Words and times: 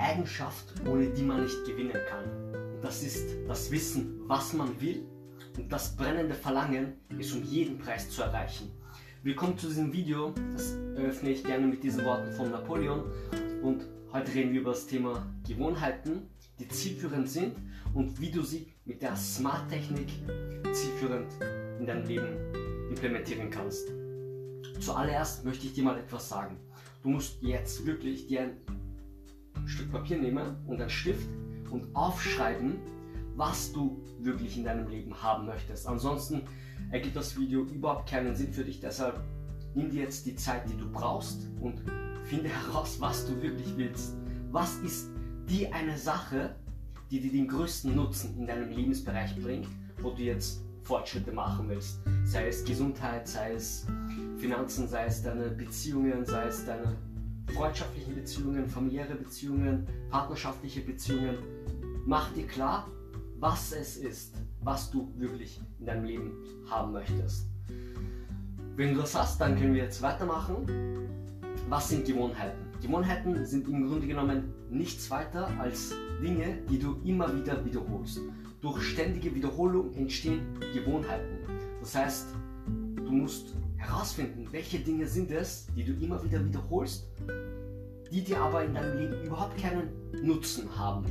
Eigenschaft, 0.00 0.72
ohne 0.86 1.08
die 1.10 1.22
man 1.22 1.42
nicht 1.42 1.64
gewinnen 1.64 1.96
kann. 2.08 2.24
Und 2.74 2.82
das 2.82 3.02
ist 3.02 3.26
das 3.48 3.70
Wissen, 3.70 4.20
was 4.26 4.52
man 4.52 4.80
will 4.80 5.06
und 5.56 5.72
das 5.72 5.96
brennende 5.96 6.34
Verlangen, 6.34 6.94
es 7.18 7.32
um 7.32 7.42
jeden 7.42 7.78
Preis 7.78 8.10
zu 8.10 8.22
erreichen. 8.22 8.70
Willkommen 9.22 9.58
zu 9.58 9.68
diesem 9.68 9.92
Video, 9.92 10.32
das 10.52 10.72
eröffne 10.96 11.30
ich 11.30 11.42
gerne 11.42 11.66
mit 11.66 11.82
diesen 11.82 12.04
Worten 12.04 12.32
von 12.32 12.50
Napoleon 12.50 13.04
und 13.62 13.86
heute 14.12 14.34
reden 14.34 14.52
wir 14.52 14.60
über 14.60 14.70
das 14.70 14.86
Thema 14.86 15.26
Gewohnheiten, 15.46 16.28
die 16.58 16.68
zielführend 16.68 17.28
sind 17.28 17.56
und 17.94 18.20
wie 18.20 18.30
du 18.30 18.42
sie 18.42 18.72
mit 18.84 19.02
der 19.02 19.16
Smart-Technik 19.16 20.08
zielführend 20.72 21.32
in 21.80 21.86
dein 21.86 22.06
Leben 22.06 22.36
implementieren 22.88 23.50
kannst. 23.50 23.88
Zuallererst 24.80 25.44
möchte 25.44 25.66
ich 25.66 25.72
dir 25.72 25.84
mal 25.84 25.98
etwas 25.98 26.28
sagen. 26.28 26.56
Du 27.02 27.08
musst 27.08 27.42
jetzt 27.42 27.84
wirklich 27.86 28.26
dir 28.26 28.42
ein 28.42 28.60
Stück 29.66 29.90
Papier 29.90 30.18
nehmen 30.18 30.56
und 30.66 30.80
einen 30.80 30.90
Stift 30.90 31.28
und 31.70 31.94
aufschreiben, 31.94 32.76
was 33.34 33.72
du 33.72 34.02
wirklich 34.20 34.56
in 34.56 34.64
deinem 34.64 34.88
Leben 34.88 35.22
haben 35.22 35.46
möchtest. 35.46 35.86
Ansonsten 35.86 36.42
ergibt 36.90 37.16
das 37.16 37.38
Video 37.38 37.62
überhaupt 37.62 38.08
keinen 38.08 38.34
Sinn 38.34 38.52
für 38.52 38.64
dich. 38.64 38.80
Deshalb 38.80 39.20
nimm 39.74 39.90
dir 39.90 40.04
jetzt 40.04 40.24
die 40.26 40.36
Zeit, 40.36 40.68
die 40.70 40.76
du 40.76 40.90
brauchst 40.90 41.48
und 41.60 41.82
finde 42.24 42.48
heraus, 42.66 43.00
was 43.00 43.26
du 43.26 43.42
wirklich 43.42 43.76
willst. 43.76 44.16
Was 44.50 44.76
ist 44.78 45.10
die 45.48 45.70
eine 45.72 45.98
Sache, 45.98 46.54
die 47.10 47.20
dir 47.20 47.30
den 47.30 47.48
größten 47.48 47.94
Nutzen 47.94 48.36
in 48.38 48.46
deinem 48.46 48.70
Lebensbereich 48.70 49.36
bringt, 49.40 49.68
wo 50.00 50.10
du 50.10 50.22
jetzt 50.22 50.62
Fortschritte 50.82 51.32
machen 51.32 51.68
willst. 51.68 52.00
Sei 52.24 52.48
es 52.48 52.64
Gesundheit, 52.64 53.26
sei 53.26 53.54
es 53.54 53.86
Finanzen, 54.38 54.88
sei 54.88 55.06
es 55.06 55.22
deine 55.22 55.50
Beziehungen, 55.50 56.24
sei 56.24 56.46
es 56.46 56.64
deine 56.64 56.96
freundschaftlichen 57.54 58.14
Beziehungen, 58.14 58.68
familiäre 58.68 59.14
Beziehungen, 59.14 59.86
partnerschaftliche 60.10 60.80
Beziehungen. 60.80 61.38
Mach 62.04 62.32
dir 62.32 62.46
klar, 62.46 62.88
was 63.38 63.72
es 63.72 63.96
ist, 63.96 64.34
was 64.62 64.90
du 64.90 65.12
wirklich 65.16 65.60
in 65.78 65.86
deinem 65.86 66.04
Leben 66.04 66.32
haben 66.68 66.92
möchtest. 66.92 67.46
Wenn 68.76 68.94
du 68.94 69.00
das 69.00 69.14
hast, 69.14 69.40
dann 69.40 69.58
können 69.58 69.74
wir 69.74 69.84
jetzt 69.84 70.02
weitermachen. 70.02 70.66
Was 71.68 71.88
sind 71.88 72.06
Gewohnheiten? 72.06 72.58
Gewohnheiten 72.82 73.44
sind 73.44 73.66
im 73.68 73.88
Grunde 73.88 74.06
genommen 74.06 74.52
nichts 74.70 75.10
weiter 75.10 75.48
als 75.58 75.94
Dinge, 76.22 76.58
die 76.70 76.78
du 76.78 76.96
immer 77.04 77.34
wieder 77.34 77.64
wiederholst. 77.64 78.20
Durch 78.60 78.82
ständige 78.82 79.34
Wiederholung 79.34 79.92
entstehen 79.94 80.40
Gewohnheiten. 80.74 81.38
Das 81.80 81.94
heißt, 81.94 82.28
du 82.96 83.12
musst 83.12 83.54
herausfinden, 83.86 84.46
welche 84.50 84.78
Dinge 84.78 85.06
sind 85.06 85.30
es, 85.30 85.66
die 85.76 85.84
du 85.84 85.92
immer 85.92 86.22
wieder 86.22 86.44
wiederholst, 86.44 87.06
die 88.10 88.22
dir 88.22 88.38
aber 88.38 88.64
in 88.64 88.74
deinem 88.74 88.98
Leben 88.98 89.24
überhaupt 89.24 89.56
keinen 89.58 89.88
Nutzen 90.22 90.76
haben. 90.76 91.04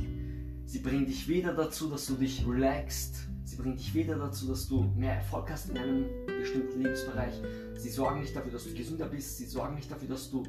Sie 0.66 0.80
bringen 0.80 1.06
dich 1.06 1.28
weder 1.28 1.54
dazu, 1.54 1.88
dass 1.88 2.06
du 2.06 2.14
dich 2.14 2.46
relaxst, 2.46 3.16
sie 3.44 3.56
bringen 3.56 3.76
dich 3.76 3.94
weder 3.94 4.16
dazu, 4.16 4.48
dass 4.48 4.68
du 4.68 4.82
mehr 4.96 5.14
Erfolg 5.14 5.50
hast 5.50 5.70
in 5.70 5.78
einem 5.78 6.06
bestimmten 6.26 6.82
Lebensbereich, 6.82 7.34
sie 7.76 7.90
sorgen 7.90 8.20
nicht 8.20 8.34
dafür, 8.34 8.52
dass 8.52 8.64
du 8.64 8.74
gesünder 8.74 9.06
bist, 9.06 9.38
sie 9.38 9.46
sorgen 9.46 9.76
nicht 9.76 9.90
dafür, 9.90 10.08
dass 10.08 10.30
du 10.30 10.42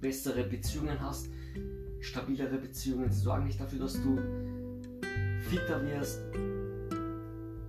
bessere 0.00 0.44
Beziehungen 0.44 1.00
hast, 1.00 1.28
stabilere 2.00 2.58
Beziehungen, 2.58 3.10
sie 3.10 3.20
sorgen 3.20 3.46
nicht 3.46 3.60
dafür, 3.60 3.80
dass 3.80 3.94
du 3.94 4.16
fitter 5.48 5.82
wirst. 5.84 6.20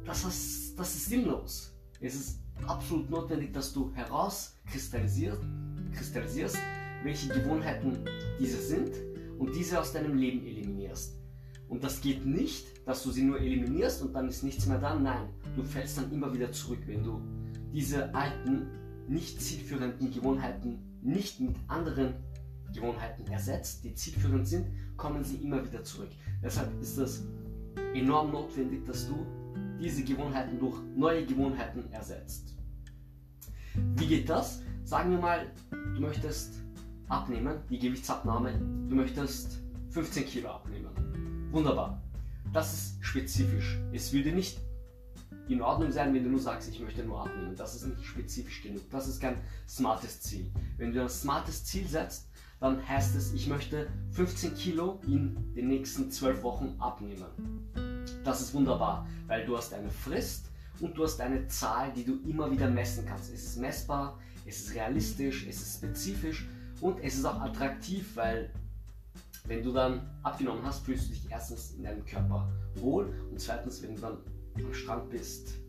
Das 0.05 0.23
ist, 0.23 0.77
das 0.77 0.95
ist 0.95 1.05
sinnlos. 1.05 1.74
Es 2.05 2.13
ist 2.13 2.39
absolut 2.67 3.09
notwendig, 3.09 3.51
dass 3.51 3.73
du 3.73 3.91
herauskristallisierst, 3.95 5.41
kristallisierst, 5.95 6.57
welche 7.03 7.29
Gewohnheiten 7.29 7.97
diese 8.39 8.61
sind 8.61 8.91
und 9.39 9.55
diese 9.55 9.79
aus 9.79 9.91
deinem 9.91 10.15
Leben 10.15 10.45
eliminierst. 10.45 11.15
Und 11.67 11.83
das 11.83 11.99
geht 12.01 12.23
nicht, 12.23 12.67
dass 12.87 13.01
du 13.01 13.09
sie 13.09 13.23
nur 13.23 13.39
eliminierst 13.39 14.03
und 14.03 14.13
dann 14.13 14.29
ist 14.29 14.43
nichts 14.43 14.67
mehr 14.67 14.77
da. 14.77 14.93
Nein, 14.93 15.29
du 15.55 15.63
fällst 15.63 15.97
dann 15.97 16.11
immer 16.11 16.31
wieder 16.31 16.51
zurück, 16.51 16.77
wenn 16.85 17.03
du 17.03 17.19
diese 17.73 18.13
alten, 18.13 18.67
nicht 19.07 19.41
zielführenden 19.41 20.11
Gewohnheiten 20.11 20.99
nicht 21.01 21.39
mit 21.39 21.55
anderen 21.67 22.13
Gewohnheiten 22.71 23.25
ersetzt, 23.31 23.83
die 23.83 23.95
zielführend 23.95 24.47
sind, 24.47 24.67
kommen 24.95 25.23
sie 25.23 25.37
immer 25.37 25.65
wieder 25.65 25.83
zurück. 25.83 26.09
Deshalb 26.43 26.69
ist 26.79 26.99
es 26.99 27.23
enorm 27.95 28.31
notwendig, 28.31 28.85
dass 28.85 29.07
du 29.07 29.25
diese 29.79 30.03
Gewohnheiten 30.03 30.59
durch 30.59 30.77
neue 30.95 31.25
Gewohnheiten 31.25 31.91
ersetzt. 31.91 32.55
Wie 33.97 34.07
geht 34.07 34.29
das? 34.29 34.61
Sagen 34.83 35.11
wir 35.11 35.19
mal, 35.19 35.47
du 35.71 36.01
möchtest 36.01 36.55
abnehmen, 37.09 37.59
die 37.69 37.79
Gewichtsabnahme, 37.79 38.53
du 38.89 38.95
möchtest 38.95 39.59
15 39.89 40.25
Kilo 40.25 40.49
abnehmen. 40.49 40.89
Wunderbar. 41.51 42.01
Das 42.53 42.73
ist 42.73 42.97
spezifisch. 43.05 43.77
Es 43.91 44.13
würde 44.13 44.31
nicht 44.31 44.59
in 45.47 45.61
Ordnung 45.61 45.91
sein, 45.91 46.13
wenn 46.13 46.23
du 46.23 46.29
nur 46.29 46.39
sagst, 46.39 46.69
ich 46.69 46.79
möchte 46.79 47.03
nur 47.03 47.21
abnehmen. 47.21 47.55
Das 47.55 47.75
ist 47.75 47.85
nicht 47.85 48.03
spezifisch 48.03 48.61
genug. 48.63 48.89
Das 48.89 49.07
ist 49.07 49.21
kein 49.21 49.37
smartes 49.67 50.21
Ziel. 50.21 50.51
Wenn 50.77 50.93
du 50.93 51.01
ein 51.01 51.09
smartes 51.09 51.65
Ziel 51.65 51.87
setzt, 51.87 52.29
dann 52.59 52.87
heißt 52.87 53.15
es, 53.15 53.33
ich 53.33 53.47
möchte 53.47 53.87
15 54.11 54.55
Kilo 54.55 54.99
in 55.05 55.53
den 55.53 55.67
nächsten 55.67 56.09
12 56.09 56.43
Wochen 56.43 56.75
abnehmen. 56.79 57.25
Das 58.25 58.41
ist 58.41 58.55
wunderbar, 58.55 59.07
weil 59.27 59.45
du 59.45 59.55
hast 59.55 59.71
eine 59.71 59.91
Frist 59.91 60.47
und 60.79 60.97
du 60.97 61.03
hast 61.03 61.21
eine 61.21 61.47
Zahl, 61.47 61.93
die 61.93 62.03
du 62.03 62.19
immer 62.27 62.49
wieder 62.49 62.67
messen 62.67 63.05
kannst. 63.05 63.31
Es 63.31 63.43
ist 63.43 63.57
messbar, 63.57 64.17
es 64.47 64.61
ist 64.61 64.73
realistisch, 64.73 65.45
es 65.47 65.61
ist 65.61 65.77
spezifisch 65.77 66.47
und 66.81 66.99
es 67.03 67.19
ist 67.19 67.25
auch 67.25 67.39
attraktiv, 67.39 68.15
weil 68.15 68.51
wenn 69.45 69.61
du 69.61 69.71
dann 69.71 70.09
abgenommen 70.23 70.65
hast, 70.65 70.83
fühlst 70.83 71.07
du 71.07 71.13
dich 71.13 71.29
erstens 71.29 71.73
in 71.73 71.83
deinem 71.83 72.03
Körper 72.03 72.51
wohl 72.73 73.13
und 73.29 73.39
zweitens, 73.39 73.83
wenn 73.83 73.93
du 73.93 74.01
dann 74.01 74.17
am 74.55 74.73
Strand 74.73 75.07
bist, 75.11 75.59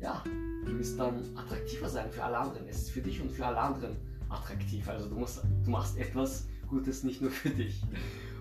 ja, 0.00 0.24
du 0.64 0.78
wirst 0.78 0.98
dann 0.98 1.20
attraktiver 1.36 1.90
sein 1.90 2.10
für 2.10 2.24
alle 2.24 2.38
anderen. 2.38 2.66
Es 2.68 2.84
ist 2.84 2.90
für 2.90 3.02
dich 3.02 3.20
und 3.20 3.30
für 3.30 3.44
alle 3.44 3.58
anderen 3.58 3.96
attraktiv. 4.30 4.88
Also 4.88 5.10
du, 5.10 5.16
musst, 5.16 5.42
du 5.62 5.70
machst 5.70 5.98
etwas 5.98 6.46
Gutes 6.68 7.04
nicht 7.04 7.20
nur 7.20 7.30
für 7.30 7.50
dich. 7.50 7.82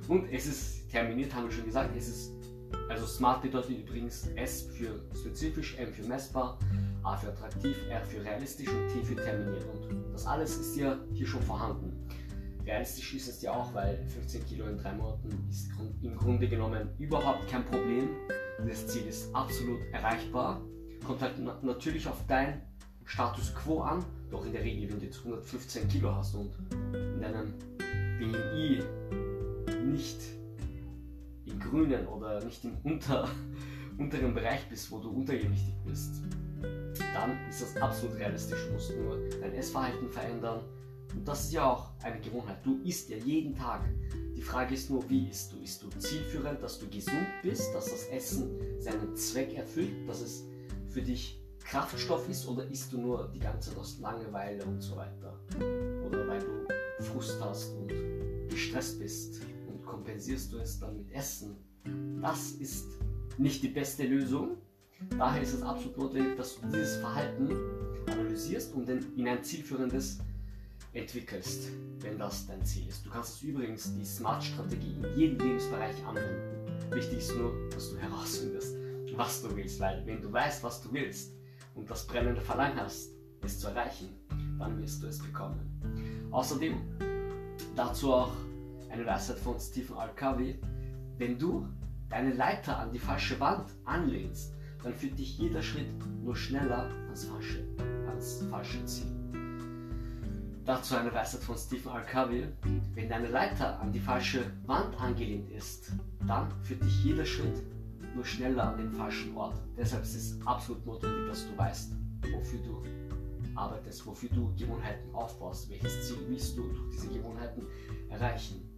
Und 0.07 0.31
es 0.31 0.45
ist 0.45 0.89
terminiert, 0.89 1.35
haben 1.35 1.45
wir 1.45 1.51
schon 1.51 1.65
gesagt, 1.65 1.93
es 1.97 2.07
ist 2.07 2.40
also 2.89 3.05
smart 3.05 3.41
bedeutet 3.41 3.79
übrigens 3.79 4.27
S 4.35 4.63
für 4.63 5.01
spezifisch, 5.15 5.77
M 5.77 5.93
für 5.93 6.03
messbar, 6.03 6.59
A 7.03 7.15
für 7.15 7.29
attraktiv, 7.29 7.75
R 7.89 8.03
für 8.05 8.23
realistisch 8.23 8.67
und 8.69 8.87
T 8.89 9.03
für 9.03 9.15
terminiert. 9.15 9.65
Und 9.65 10.13
das 10.13 10.25
alles 10.25 10.57
ist 10.57 10.75
ja 10.75 10.97
hier 11.13 11.27
schon 11.27 11.41
vorhanden. 11.41 12.07
Realistisch 12.65 13.15
ist 13.15 13.27
es 13.27 13.41
ja 13.41 13.51
auch, 13.51 13.73
weil 13.73 14.05
15 14.07 14.45
Kilo 14.45 14.65
in 14.67 14.77
drei 14.77 14.93
Monaten 14.93 15.29
ist 15.49 15.69
im 16.03 16.15
Grunde 16.15 16.47
genommen 16.47 16.89
überhaupt 16.99 17.47
kein 17.49 17.65
Problem. 17.65 18.09
Das 18.67 18.85
Ziel 18.87 19.07
ist 19.07 19.33
absolut 19.33 19.79
erreichbar. 19.91 20.61
Kommt 21.05 21.21
halt 21.21 21.39
natürlich 21.63 22.07
auf 22.07 22.23
dein 22.27 22.61
Status 23.05 23.53
quo 23.55 23.81
an, 23.81 24.05
doch 24.29 24.45
in 24.45 24.53
der 24.53 24.63
Regel, 24.63 24.91
wenn 24.91 24.99
du 24.99 25.05
jetzt 25.05 25.19
115 25.19 25.87
Kilo 25.87 26.15
hast 26.15 26.35
und 26.35 26.53
in 26.93 27.19
deinem 27.19 27.53
BMI 28.19 28.83
nicht 29.83 30.19
grünen 31.61 32.07
oder 32.07 32.43
nicht 32.43 32.63
im 32.63 32.77
unter, 32.83 33.29
unteren 33.97 34.33
Bereich 34.33 34.67
bist, 34.69 34.91
wo 34.91 34.99
du 34.99 35.09
untergewichtig 35.09 35.75
bist, 35.85 36.23
dann 37.13 37.37
ist 37.49 37.61
das 37.61 37.77
absolut 37.81 38.17
realistisch. 38.17 38.67
Du 38.67 38.73
musst 38.73 38.95
nur 38.95 39.17
dein 39.41 39.53
Essverhalten 39.53 40.09
verändern. 40.09 40.61
Und 41.13 41.27
das 41.27 41.45
ist 41.45 41.53
ja 41.53 41.69
auch 41.69 41.91
eine 42.03 42.19
Gewohnheit. 42.21 42.57
Du 42.63 42.79
isst 42.83 43.09
ja 43.09 43.17
jeden 43.17 43.55
Tag. 43.55 43.81
Die 44.35 44.41
Frage 44.41 44.73
ist 44.73 44.89
nur, 44.89 45.07
wie 45.09 45.27
isst 45.27 45.51
du? 45.51 45.57
Isst 45.57 45.83
du 45.83 45.89
zielführend, 45.99 46.63
dass 46.63 46.79
du 46.79 46.87
gesund 46.87 47.27
bist, 47.43 47.73
dass 47.75 47.91
das 47.91 48.05
Essen 48.07 48.57
seinen 48.79 49.15
Zweck 49.15 49.53
erfüllt, 49.55 50.07
dass 50.07 50.21
es 50.21 50.45
für 50.87 51.01
dich 51.01 51.41
Kraftstoff 51.63 52.27
ist 52.29 52.47
oder 52.47 52.65
isst 52.69 52.91
du 52.91 52.97
nur 52.99 53.29
die 53.33 53.39
ganze 53.39 53.69
Zeit 53.69 53.79
aus 53.79 53.99
Langeweile 53.99 54.63
und 54.65 54.81
so 54.81 54.95
weiter? 54.95 55.37
Oder 56.05 56.27
weil 56.27 56.39
du 56.39 57.03
Frust 57.03 57.39
hast 57.41 57.73
und 57.77 57.91
gestresst 58.49 58.99
bist 58.99 59.41
kompensierst 59.91 60.53
du 60.53 60.57
es 60.59 60.79
dann 60.79 60.95
mit 60.95 61.11
Essen? 61.11 61.57
Das 62.21 62.51
ist 62.53 62.87
nicht 63.37 63.61
die 63.61 63.67
beste 63.67 64.05
Lösung. 64.05 64.55
Daher 65.17 65.41
ist 65.41 65.53
es 65.53 65.61
absolut 65.61 65.97
notwendig, 65.97 66.37
dass 66.37 66.55
du 66.55 66.67
dieses 66.67 66.95
Verhalten 66.97 67.49
analysierst 68.07 68.73
und 68.73 68.87
in 68.87 69.27
ein 69.27 69.43
zielführendes 69.43 70.19
entwickelst, 70.93 71.71
wenn 71.99 72.17
das 72.17 72.47
dein 72.47 72.63
Ziel 72.63 72.87
ist. 72.87 73.05
Du 73.05 73.09
kannst 73.09 73.43
übrigens 73.43 73.93
die 73.93 74.05
Smart-Strategie 74.05 74.95
in 74.95 75.19
jedem 75.19 75.39
Lebensbereich 75.39 76.05
anwenden. 76.05 76.91
Wichtig 76.91 77.17
ist 77.17 77.35
nur, 77.35 77.51
dass 77.71 77.91
du 77.91 77.97
herausfindest, 77.97 78.77
was 79.15 79.41
du 79.41 79.55
willst, 79.55 79.79
weil 79.81 80.05
wenn 80.05 80.21
du 80.21 80.31
weißt, 80.31 80.63
was 80.63 80.81
du 80.81 80.93
willst 80.93 81.33
und 81.75 81.89
das 81.89 82.07
brennende 82.07 82.41
Verlangen 82.41 82.79
hast, 82.79 83.09
es 83.43 83.59
zu 83.59 83.67
erreichen, 83.67 84.09
dann 84.57 84.81
wirst 84.81 85.03
du 85.03 85.07
es 85.07 85.19
bekommen. 85.19 85.59
Außerdem 86.31 86.77
dazu 87.75 88.13
auch 88.13 88.31
eine 88.91 89.05
Weisheit 89.05 89.39
von 89.39 89.59
Stephen 89.59 89.95
R. 89.95 90.09
Covey, 90.09 90.59
wenn 91.17 91.37
du 91.37 91.67
deine 92.09 92.33
Leiter 92.33 92.77
an 92.77 92.91
die 92.91 92.99
falsche 92.99 93.39
Wand 93.39 93.71
anlehnst, 93.85 94.53
dann 94.83 94.93
führt 94.93 95.17
dich 95.17 95.37
jeder 95.37 95.61
Schritt 95.61 95.87
nur 96.21 96.35
schneller 96.35 96.89
ans 97.05 97.25
falsche, 97.25 97.63
ans 98.07 98.43
falsche 98.49 98.83
Ziel. 98.85 99.07
dazu 100.65 100.95
eine 100.95 101.13
Weisheit 101.13 101.41
von 101.41 101.57
Stephen 101.57 101.91
R. 101.91 102.01
Covey. 102.01 102.47
Wenn 102.93 103.09
deine 103.09 103.27
Leiter 103.27 103.79
an 103.79 103.91
die 103.91 103.99
falsche 103.99 104.45
Wand 104.65 104.99
angelehnt 104.99 105.49
ist, 105.49 105.91
dann 106.27 106.51
führt 106.61 106.83
dich 106.83 107.03
jeder 107.03 107.25
Schritt 107.25 107.63
nur 108.13 108.25
schneller 108.25 108.71
an 108.71 108.77
den 108.77 108.91
falschen 108.91 109.35
Ort. 109.35 109.57
Deshalb 109.77 110.03
ist 110.03 110.15
es 110.15 110.45
absolut 110.45 110.85
notwendig, 110.85 111.27
dass 111.29 111.47
du 111.47 111.57
weißt, 111.57 111.93
wofür 112.33 112.59
du 112.59 112.83
arbeitest, 113.55 114.05
wofür 114.05 114.29
du 114.29 114.53
Gewohnheiten 114.55 115.13
aufbaust, 115.13 115.69
welches 115.69 116.07
Ziel 116.07 116.17
willst 116.27 116.57
du 116.57 116.63
durch 116.63 116.89
diese 116.91 117.07
Gewohnheiten 117.07 117.65
erreichen. 118.09 118.71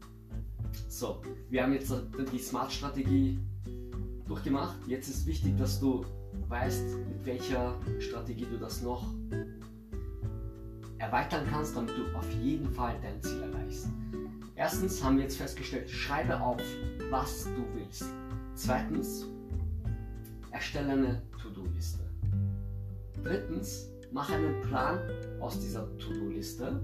So, 0.88 1.22
wir 1.50 1.64
haben 1.64 1.74
jetzt 1.74 1.94
die 2.32 2.40
Smart-Strategie 2.40 3.40
durchgemacht. 4.28 4.76
Jetzt 4.88 5.10
ist 5.10 5.26
wichtig, 5.26 5.58
dass 5.58 5.80
du 5.80 6.06
weißt, 6.48 6.98
mit 7.08 7.26
welcher 7.26 7.76
Strategie 8.00 8.46
du 8.46 8.58
das 8.58 8.82
noch 8.82 9.06
erweitern 10.98 11.46
kannst, 11.50 11.76
damit 11.76 11.92
du 11.98 12.18
auf 12.18 12.32
jeden 12.42 12.70
Fall 12.70 12.96
dein 13.02 13.22
Ziel 13.22 13.42
erreichst. 13.42 13.88
Erstens 14.56 15.04
haben 15.04 15.18
wir 15.18 15.24
jetzt 15.24 15.38
festgestellt, 15.38 15.90
schreibe 15.90 16.40
auf, 16.40 16.62
was 17.10 17.46
du 17.46 17.66
willst. 17.76 18.06
Zweitens, 18.56 19.26
erstelle 20.52 20.94
eine 20.94 21.22
To-Do-Liste. 21.42 22.00
Drittens, 23.24 23.90
mach 24.12 24.30
einen 24.30 24.62
Plan 24.62 25.00
aus 25.40 25.60
dieser 25.60 25.86
To-Do-Liste. 25.98 26.82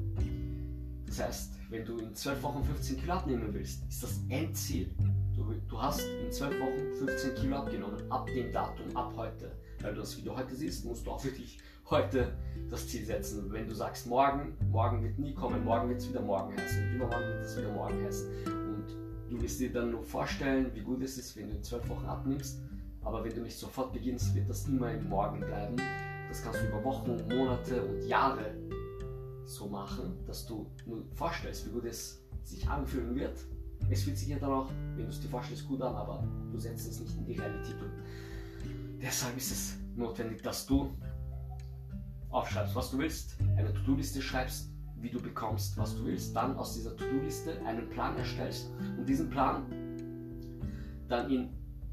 Das 1.05 1.19
heißt, 1.19 1.58
wenn 1.69 1.85
du 1.85 1.97
in 1.97 2.15
12 2.15 2.41
Wochen 2.43 2.63
15 2.63 2.97
Kilo 2.99 3.13
abnehmen 3.13 3.53
willst, 3.53 3.87
ist 3.87 4.01
das 4.01 4.19
Endziel. 4.27 4.89
Du, 5.35 5.53
du 5.67 5.81
hast 5.81 6.01
in 6.01 6.31
12 6.31 6.59
Wochen 6.59 7.07
15 7.07 7.35
Kilo 7.35 7.57
abgenommen, 7.57 8.11
ab 8.11 8.27
dem 8.27 8.51
Datum, 8.51 8.95
ab 8.95 9.13
heute. 9.15 9.51
Weil 9.81 9.93
du 9.93 10.01
das 10.01 10.17
Video 10.17 10.35
heute 10.35 10.55
siehst, 10.55 10.83
musst 10.85 11.05
du 11.05 11.11
auch 11.11 11.23
wirklich 11.23 11.59
heute 11.89 12.33
das 12.69 12.87
Ziel 12.87 13.05
setzen. 13.05 13.51
Wenn 13.51 13.67
du 13.67 13.75
sagst 13.75 14.07
morgen, 14.07 14.57
morgen 14.71 15.03
wird 15.03 15.19
nie 15.19 15.33
kommen, 15.33 15.63
morgen 15.63 15.89
wird 15.89 15.99
es 15.99 16.09
wieder 16.09 16.21
morgen 16.21 16.57
heißen 16.57 16.83
und 16.83 16.95
übermorgen 16.95 17.27
wird 17.27 17.45
es 17.45 17.57
wieder 17.57 17.71
morgen 17.71 18.03
heißen. 18.03 18.29
Und 18.47 18.85
du 19.29 19.41
wirst 19.41 19.59
dir 19.59 19.71
dann 19.71 19.91
nur 19.91 20.03
vorstellen, 20.03 20.71
wie 20.73 20.81
gut 20.81 21.03
es 21.03 21.17
ist, 21.17 21.37
wenn 21.37 21.49
du 21.49 21.55
in 21.55 21.63
12 21.63 21.87
Wochen 21.89 22.05
abnimmst. 22.05 22.61
Aber 23.03 23.23
wenn 23.23 23.33
du 23.33 23.41
nicht 23.41 23.57
sofort 23.57 23.93
beginnst, 23.93 24.33
wird 24.35 24.49
das 24.49 24.67
immer 24.67 24.91
im 24.91 25.07
Morgen 25.07 25.39
bleiben. 25.39 25.77
Das 26.27 26.43
kannst 26.43 26.61
du 26.61 26.67
über 26.67 26.83
Wochen, 26.83 27.15
Monate 27.29 27.83
und 27.83 28.05
Jahre 28.07 28.55
so 29.49 29.67
machen, 29.67 30.13
dass 30.25 30.45
du 30.45 30.67
nur 30.85 31.03
vorstellst, 31.15 31.65
wie 31.65 31.71
gut 31.71 31.85
es 31.85 32.21
sich 32.43 32.67
anfühlen 32.67 33.15
wird. 33.15 33.45
Es 33.89 34.03
fühlt 34.03 34.17
sich 34.17 34.27
ja 34.27 34.37
dann 34.37 34.51
auch, 34.51 34.69
wenn 34.95 35.05
du 35.05 35.09
es 35.09 35.19
dir 35.19 35.29
vorstellst, 35.29 35.67
gut 35.67 35.81
an, 35.81 35.95
aber 35.95 36.23
du 36.51 36.59
setzt 36.59 36.87
es 36.87 36.99
nicht 36.99 37.17
in 37.17 37.25
die 37.25 37.33
Realität 37.33 37.75
um. 37.81 37.89
Deshalb 39.01 39.37
ist 39.37 39.51
es 39.51 39.77
notwendig, 39.95 40.41
dass 40.43 40.65
du 40.65 40.91
aufschreibst, 42.29 42.75
was 42.75 42.91
du 42.91 42.99
willst, 42.99 43.37
eine 43.57 43.73
To-Do-Liste 43.73 44.21
schreibst, 44.21 44.69
wie 44.97 45.09
du 45.09 45.19
bekommst, 45.19 45.77
was 45.77 45.95
du 45.95 46.05
willst, 46.05 46.35
dann 46.35 46.57
aus 46.57 46.75
dieser 46.75 46.95
To-Do-Liste 46.95 47.65
einen 47.65 47.89
Plan 47.89 48.17
erstellst 48.17 48.69
und 48.97 49.07
diesen 49.07 49.29
Plan 49.29 49.63
dann 51.07 51.31
in 51.31 51.49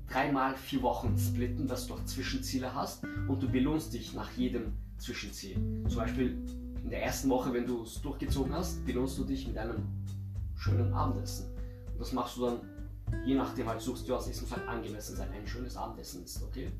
dreimal 0.08 0.54
vier 0.56 0.82
Wochen 0.82 1.16
splitten, 1.16 1.66
dass 1.66 1.86
du 1.86 1.94
auch 1.94 2.04
Zwischenziele 2.04 2.74
hast 2.74 3.04
und 3.28 3.42
du 3.42 3.48
belohnst 3.48 3.94
dich 3.94 4.12
nach 4.12 4.30
jedem 4.32 4.72
Zwischenziel. 4.98 5.56
Zum 5.88 5.96
Beispiel 5.96 6.38
in 6.86 6.90
der 6.90 7.02
ersten 7.02 7.28
Woche, 7.30 7.52
wenn 7.52 7.66
du 7.66 7.82
es 7.82 8.00
durchgezogen 8.00 8.54
hast, 8.54 8.86
belohnst 8.86 9.18
du 9.18 9.24
dich 9.24 9.48
mit 9.48 9.58
einem 9.58 9.88
schönen 10.54 10.94
Abendessen. 10.94 11.52
Und 11.92 12.00
das 12.00 12.12
machst 12.12 12.36
du 12.36 12.46
dann, 12.46 12.60
je 13.24 13.34
nachdem 13.34 13.66
halt 13.66 13.80
suchst 13.80 14.08
du 14.08 14.14
aus, 14.14 14.28
es 14.28 14.52
halt 14.52 14.68
angemessen 14.68 15.16
sein, 15.16 15.32
ein 15.32 15.44
schönes 15.48 15.76
Abendessen 15.76 16.22
ist, 16.22 16.40
okay? 16.44 16.70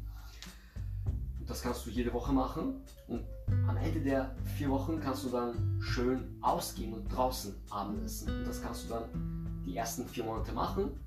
Und 1.40 1.50
das 1.50 1.60
kannst 1.60 1.84
du 1.86 1.90
jede 1.90 2.12
Woche 2.12 2.32
machen 2.32 2.82
und 3.08 3.24
am 3.66 3.76
Ende 3.78 4.00
der 4.00 4.36
vier 4.56 4.70
Wochen 4.70 5.00
kannst 5.00 5.24
du 5.24 5.28
dann 5.28 5.80
schön 5.80 6.38
ausgehen 6.40 6.94
und 6.94 7.08
draußen 7.08 7.56
Abendessen. 7.70 8.28
Und 8.28 8.46
das 8.46 8.62
kannst 8.62 8.84
du 8.84 8.90
dann 8.90 9.64
die 9.66 9.76
ersten 9.76 10.06
vier 10.06 10.22
Monate 10.22 10.52
machen 10.52 11.00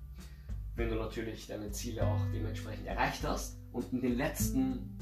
wenn 0.80 0.90
du 0.90 0.96
natürlich 0.96 1.46
deine 1.46 1.70
Ziele 1.72 2.08
auch 2.08 2.22
dementsprechend 2.34 2.88
erreicht 2.88 3.24
hast. 3.28 3.58
Und 3.74 3.92
in, 3.94 4.02
den 4.02 4.16
letzten, 4.16 4.98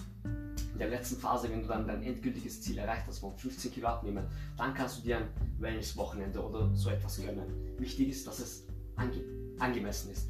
in 0.73 0.79
der 0.79 0.89
letzten 0.89 1.17
Phase, 1.17 1.49
wenn 1.49 1.61
du 1.61 1.67
dann 1.67 1.87
dein 1.87 2.03
endgültiges 2.03 2.61
Ziel 2.61 2.77
erreicht 2.77 3.05
hast, 3.07 3.19
von 3.19 3.35
15 3.35 3.71
Kilo 3.71 3.87
abnehmen, 3.87 4.25
dann 4.57 4.73
kannst 4.73 4.99
du 4.99 5.01
dir 5.03 5.17
ein 5.17 5.27
Wellness-Wochenende 5.59 6.43
oder 6.43 6.73
so 6.73 6.89
etwas 6.89 7.17
gönnen. 7.17 7.77
Wichtig 7.77 8.09
ist, 8.09 8.27
dass 8.27 8.39
es 8.39 8.65
ange 8.95 9.23
angemessen 9.59 10.11
ist. 10.11 10.29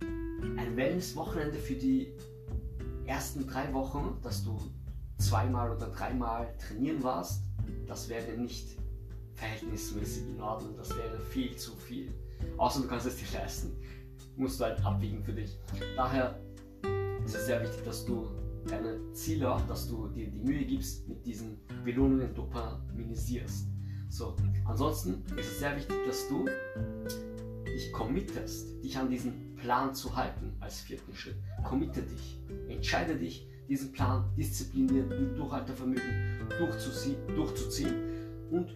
Ein 0.00 0.76
Wellness-Wochenende 0.76 1.58
für 1.58 1.74
die 1.74 2.12
ersten 3.06 3.46
drei 3.46 3.72
Wochen, 3.72 4.18
dass 4.22 4.44
du 4.44 4.58
zweimal 5.18 5.70
oder 5.70 5.88
dreimal 5.88 6.52
trainieren 6.58 7.02
warst, 7.02 7.42
das 7.86 8.08
wäre 8.08 8.32
nicht 8.32 8.76
verhältnismäßig 9.34 10.28
in 10.28 10.40
Ordnung, 10.40 10.76
das 10.76 10.90
wäre 10.90 11.20
viel 11.30 11.56
zu 11.56 11.76
viel. 11.76 12.12
Außer 12.56 12.82
du 12.82 12.88
kannst 12.88 13.06
es 13.06 13.16
dir 13.16 13.38
leisten 13.38 13.72
musst 14.38 14.60
du 14.60 14.64
halt 14.64 14.84
abwiegen 14.84 15.22
für 15.22 15.32
dich. 15.32 15.58
Daher 15.96 16.38
ist 17.24 17.34
es 17.34 17.46
sehr 17.46 17.60
wichtig, 17.62 17.84
dass 17.84 18.04
du 18.04 18.28
deine 18.66 19.12
Ziele 19.12 19.52
auch, 19.52 19.60
dass 19.66 19.88
du 19.88 20.08
dir 20.08 20.28
die 20.28 20.40
Mühe 20.40 20.64
gibst, 20.64 21.08
mit 21.08 21.24
diesen 21.24 21.58
Belohnungen 21.84 22.34
dopaminisierst. 22.34 23.66
So, 24.10 24.36
ansonsten 24.64 25.22
ist 25.36 25.46
es 25.46 25.58
sehr 25.58 25.76
wichtig, 25.76 25.96
dass 26.06 26.28
du 26.28 26.46
dich 27.66 27.92
committest, 27.92 28.82
dich 28.82 28.96
an 28.96 29.10
diesen 29.10 29.54
Plan 29.56 29.94
zu 29.94 30.16
halten 30.16 30.54
als 30.60 30.80
vierten 30.80 31.14
Schritt. 31.14 31.36
Committe 31.64 32.02
dich, 32.02 32.40
entscheide 32.68 33.16
dich, 33.16 33.46
diesen 33.68 33.92
Plan 33.92 34.24
diszipliniert 34.36 35.08
mit 35.10 35.36
Durchhaltevermögen 35.36 36.48
durchzuziehen 37.36 37.96
und 38.50 38.74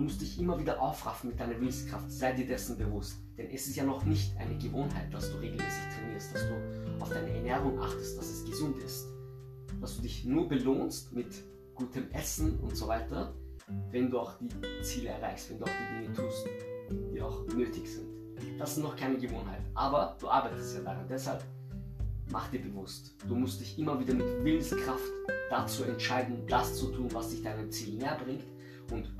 Du 0.00 0.04
musst 0.04 0.22
dich 0.22 0.38
immer 0.38 0.58
wieder 0.58 0.80
aufraffen 0.80 1.28
mit 1.28 1.38
deiner 1.38 1.60
Willenskraft. 1.60 2.10
Sei 2.10 2.32
dir 2.32 2.46
dessen 2.46 2.78
bewusst. 2.78 3.18
Denn 3.40 3.50
es 3.52 3.66
ist 3.66 3.76
ja 3.76 3.84
noch 3.84 4.04
nicht 4.04 4.36
eine 4.36 4.54
Gewohnheit, 4.58 5.12
dass 5.14 5.30
du 5.30 5.38
regelmäßig 5.38 5.82
trainierst, 5.96 6.34
dass 6.34 6.42
du 6.46 7.02
auf 7.02 7.08
deine 7.08 7.30
Ernährung 7.30 7.80
achtest, 7.80 8.18
dass 8.18 8.28
es 8.28 8.44
gesund 8.44 8.76
ist. 8.82 9.08
Dass 9.80 9.96
du 9.96 10.02
dich 10.02 10.26
nur 10.26 10.46
belohnst 10.46 11.10
mit 11.14 11.42
gutem 11.74 12.10
Essen 12.10 12.60
und 12.60 12.76
so 12.76 12.86
weiter, 12.86 13.34
wenn 13.90 14.10
du 14.10 14.18
auch 14.18 14.34
die 14.38 14.82
Ziele 14.82 15.08
erreichst, 15.08 15.48
wenn 15.48 15.58
du 15.58 15.64
auch 15.64 15.70
die 15.70 16.02
Dinge 16.02 16.14
tust, 16.14 16.46
die 17.14 17.22
auch 17.22 17.46
nötig 17.46 17.88
sind. 17.88 18.08
Das 18.58 18.76
ist 18.76 18.82
noch 18.82 18.94
keine 18.94 19.16
Gewohnheit. 19.16 19.62
Aber 19.72 20.18
du 20.20 20.28
arbeitest 20.28 20.76
ja 20.76 20.82
daran. 20.82 21.06
Deshalb 21.08 21.42
mach 22.30 22.50
dir 22.50 22.60
bewusst, 22.60 23.14
du 23.26 23.34
musst 23.34 23.58
dich 23.62 23.78
immer 23.78 23.98
wieder 23.98 24.12
mit 24.12 24.44
Willenskraft 24.44 25.02
dazu 25.48 25.84
entscheiden, 25.84 26.46
das 26.46 26.76
zu 26.76 26.88
tun, 26.88 27.08
was 27.14 27.30
dich 27.30 27.42
deinem 27.42 27.70
Ziel 27.70 27.96
näher 27.96 28.20
bringt. 28.22 28.44
Und 28.90 29.14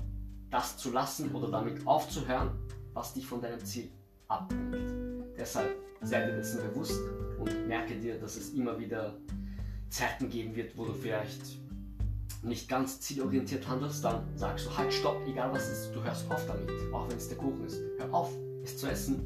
das 0.51 0.77
zu 0.77 0.93
lassen 0.93 1.35
oder 1.35 1.51
damit 1.51 1.87
aufzuhören, 1.87 2.51
was 2.93 3.15
dich 3.15 3.27
von 3.27 3.41
deinem 3.41 3.65
Ziel 3.65 3.91
abbringt. 4.31 4.77
Deshalb 5.37 5.75
sei 6.03 6.27
dir 6.27 6.37
dessen 6.37 6.61
bewusst 6.63 7.01
und 7.39 7.67
merke 7.67 7.99
dir, 7.99 8.19
dass 8.19 8.37
es 8.37 8.55
immer 8.55 8.79
wieder 8.79 9.17
Zeiten 9.89 10.29
geben 10.29 10.55
wird, 10.55 10.77
wo 10.77 10.85
du 10.85 10.93
vielleicht 10.93 11.59
nicht 12.43 12.69
ganz 12.69 13.01
zielorientiert 13.01 13.69
handelst, 13.69 14.05
dann 14.05 14.25
sagst 14.37 14.67
du 14.67 14.77
halt 14.77 14.93
stopp, 14.93 15.21
egal 15.27 15.53
was 15.53 15.69
ist, 15.69 15.95
du 15.95 16.03
hörst 16.03 16.31
auf 16.31 16.47
damit, 16.47 16.71
auch 16.93 17.09
wenn 17.11 17.17
es 17.17 17.29
der 17.29 17.37
Kuchen 17.37 17.67
ist. 17.67 17.81
Hör 17.99 18.15
auf, 18.15 18.33
es 18.63 18.79
zu 18.79 18.87
essen, 18.87 19.21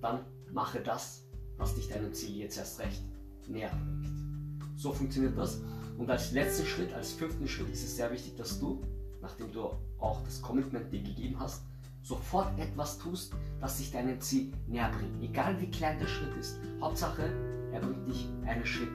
dann 0.00 0.24
mache 0.50 0.80
das, 0.80 1.24
was 1.56 1.74
dich 1.74 1.88
deinem 1.88 2.12
Ziel 2.12 2.36
jetzt 2.38 2.58
erst 2.58 2.80
recht 2.80 3.02
näher 3.46 3.70
bringt. 3.70 4.62
So 4.76 4.92
funktioniert 4.92 5.38
das. 5.38 5.60
Und 5.98 6.10
als 6.10 6.32
letzten 6.32 6.66
Schritt, 6.66 6.92
als 6.94 7.12
fünften 7.12 7.46
Schritt 7.46 7.70
ist 7.70 7.84
es 7.84 7.96
sehr 7.96 8.10
wichtig, 8.10 8.34
dass 8.36 8.58
du 8.58 8.82
nachdem 9.22 9.52
du 9.52 9.70
auch 9.98 10.22
das 10.24 10.42
Commitment 10.42 10.92
dir 10.92 11.02
gegeben 11.02 11.38
hast, 11.38 11.64
sofort 12.02 12.58
etwas 12.58 12.98
tust, 12.98 13.34
das 13.60 13.78
sich 13.78 13.92
deinem 13.92 14.20
Ziel 14.20 14.52
näher 14.66 14.90
bringt. 14.90 15.22
Egal 15.22 15.60
wie 15.60 15.70
klein 15.70 15.98
der 15.98 16.06
Schritt 16.06 16.36
ist. 16.36 16.60
Hauptsache, 16.80 17.32
er 17.72 17.80
bringt 17.80 18.06
dich 18.06 18.28
einen 18.44 18.66
Schritt 18.66 18.90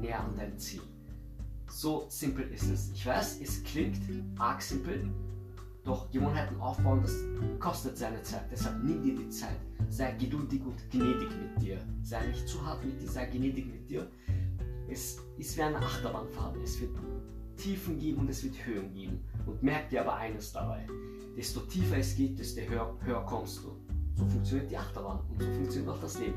näher 0.00 0.20
an 0.20 0.34
dein 0.36 0.58
Ziel. 0.58 0.82
So 1.70 2.06
simpel 2.08 2.48
ist 2.48 2.70
es. 2.70 2.90
Ich 2.92 3.06
weiß, 3.06 3.40
es 3.40 3.62
klingt 3.62 4.00
arg 4.38 4.62
simpel, 4.62 5.08
doch 5.84 6.10
Gewohnheiten 6.10 6.60
aufbauen, 6.60 7.02
das 7.02 7.14
kostet 7.60 7.96
seine 7.96 8.22
Zeit. 8.22 8.44
Deshalb 8.50 8.82
nimm 8.82 9.02
dir 9.02 9.16
die 9.16 9.28
Zeit. 9.30 9.56
Sei 9.88 10.12
geduldig 10.12 10.62
und 10.62 10.90
gnädig 10.90 11.30
mit 11.30 11.62
dir. 11.62 11.78
Sei 12.02 12.26
nicht 12.26 12.46
zu 12.48 12.64
hart 12.64 12.84
mit 12.84 13.00
dir, 13.00 13.08
sei 13.08 13.26
gnädig 13.26 13.66
mit 13.66 13.88
dir. 13.88 14.10
Es 14.88 15.18
ist 15.36 15.56
wie 15.56 15.62
eine 15.62 15.78
Achterbahnfahrt. 15.78 16.56
Es 16.62 16.80
wird 16.80 16.94
Tiefen 17.58 17.98
geben 17.98 18.20
und 18.20 18.30
es 18.30 18.42
wird 18.42 18.54
Höhen 18.64 18.92
geben. 18.92 19.20
Und 19.46 19.62
merk 19.62 19.90
dir 19.90 20.00
aber 20.00 20.16
eines 20.16 20.52
dabei. 20.52 20.86
Desto 21.36 21.60
tiefer 21.60 21.98
es 21.98 22.16
geht, 22.16 22.38
desto 22.38 22.62
höher, 22.62 22.96
höher 23.04 23.24
kommst 23.26 23.62
du. 23.62 23.76
So 24.14 24.26
funktioniert 24.26 24.70
die 24.70 24.76
Achterbahn 24.76 25.20
und 25.30 25.42
so 25.42 25.46
funktioniert 25.52 25.90
auch 25.90 26.00
das 26.00 26.18
Leben. 26.18 26.34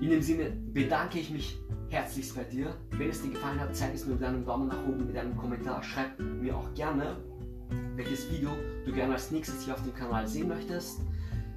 In 0.00 0.10
dem 0.10 0.22
Sinne 0.22 0.50
bedanke 0.50 1.18
ich 1.18 1.30
mich 1.30 1.58
herzlichst 1.90 2.34
bei 2.34 2.44
dir. 2.44 2.74
Wenn 2.92 3.10
es 3.10 3.22
dir 3.22 3.30
gefallen 3.30 3.60
hat, 3.60 3.76
zeig 3.76 3.94
es 3.94 4.06
mir 4.06 4.14
mit 4.14 4.24
einem 4.24 4.44
Daumen 4.44 4.68
nach 4.68 4.82
oben, 4.86 5.06
mit 5.06 5.16
einem 5.16 5.36
Kommentar. 5.36 5.82
Schreib 5.82 6.18
mir 6.18 6.56
auch 6.56 6.72
gerne, 6.74 7.16
welches 7.96 8.30
Video 8.30 8.50
du 8.84 8.92
gerne 8.92 9.14
als 9.14 9.30
nächstes 9.30 9.64
hier 9.64 9.74
auf 9.74 9.82
dem 9.82 9.94
Kanal 9.94 10.26
sehen 10.26 10.48
möchtest. 10.48 11.00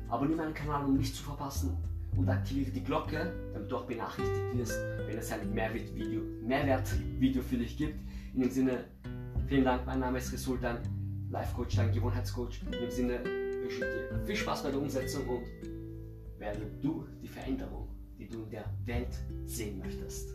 Abonniere 0.10 0.38
meinen 0.38 0.54
Kanal, 0.54 0.86
um 0.86 0.98
nichts 0.98 1.18
zu 1.18 1.24
verpassen 1.24 1.78
und 2.18 2.30
aktiviere 2.30 2.72
die 2.72 2.84
Glocke, 2.84 3.34
damit 3.54 3.72
du 3.72 3.78
auch 3.78 3.86
benachrichtigt 3.86 4.58
wirst, 4.58 4.78
wenn 5.08 5.18
es 5.18 5.32
ein 5.32 5.54
Mehrwertvideo, 5.54 6.22
Mehrwertvideo 6.46 7.42
für 7.42 7.58
dich 7.58 7.78
gibt. 7.78 7.96
In 8.34 8.42
dem 8.42 8.50
Sinne, 8.50 8.86
vielen 9.48 9.64
Dank, 9.64 9.86
mein 9.86 10.00
Name 10.00 10.18
ist 10.18 10.34
Resultan. 10.34 10.80
Life 11.30 11.54
Coach, 11.56 11.76
dein 11.76 11.92
Gewohnheitscoach. 11.92 12.62
In 12.66 12.72
dem 12.72 12.90
Sinne 12.90 13.24
wünsche 13.24 13.76
ich 13.76 13.80
dir 13.80 14.26
viel 14.26 14.36
Spaß 14.36 14.64
bei 14.64 14.72
der 14.72 14.80
Umsetzung 14.80 15.28
und 15.28 15.44
werde 16.40 16.66
du 16.82 17.06
die 17.22 17.28
Veränderung, 17.28 17.88
die 18.18 18.28
du 18.28 18.44
in 18.44 18.50
der 18.50 18.66
Welt 18.86 19.16
sehen 19.46 19.78
möchtest. 19.78 20.30